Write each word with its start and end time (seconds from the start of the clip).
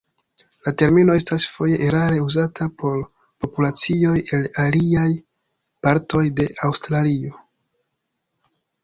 La 0.67 0.71
termino 0.81 1.15
estas 1.19 1.43
foje 1.57 1.75
erare 1.87 2.15
uzata 2.27 2.67
por 2.83 2.95
populacioj 3.45 4.15
el 4.39 4.47
aliaj 4.63 5.05
partoj 5.89 6.23
de 6.41 6.49
Aŭstralio. 6.69 7.37